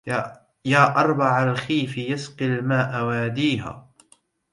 [0.65, 3.89] يا أربع الخيف يسقي الماء واديها